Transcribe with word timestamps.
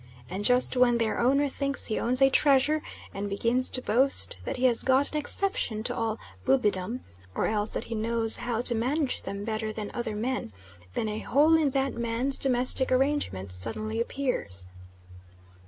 And 0.31 0.43
just 0.43 0.75
when 0.75 0.97
their 0.97 1.19
owner 1.19 1.47
thinks 1.47 1.85
he 1.85 1.99
owns 1.99 2.23
a 2.23 2.31
treasure, 2.31 2.81
and 3.13 3.29
begins 3.29 3.69
to 3.69 3.83
boast 3.83 4.35
that 4.45 4.57
he 4.57 4.65
has 4.65 4.81
got 4.81 5.11
an 5.11 5.17
exception 5.17 5.83
to 5.83 5.95
all 5.95 6.17
Bubidom, 6.43 7.01
or 7.35 7.45
else 7.45 7.69
that 7.69 7.83
he 7.83 7.93
knows 7.93 8.37
how 8.37 8.63
to 8.63 8.73
manage 8.73 9.21
them 9.21 9.43
better 9.45 9.71
than 9.71 9.91
other 9.93 10.15
men, 10.15 10.53
then 10.95 11.07
a 11.07 11.19
hole 11.19 11.55
in 11.55 11.69
that 11.69 11.93
man's 11.93 12.39
domestic 12.39 12.91
arrangements 12.91 13.53
suddenly 13.53 14.01
appears. 14.01 14.65